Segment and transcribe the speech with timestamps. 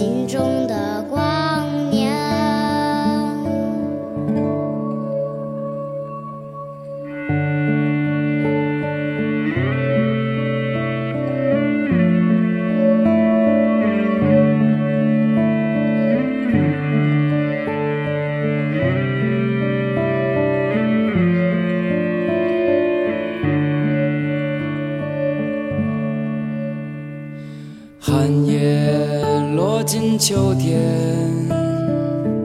[0.00, 2.10] 心中的光亮。
[28.00, 28.89] 寒夜。
[29.80, 30.78] 走进秋天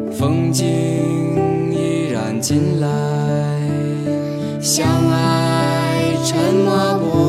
[0.09, 0.65] 风景
[1.69, 2.87] 依然进来
[4.61, 7.24] 相爱沉默不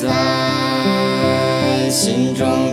[0.00, 2.69] 在心中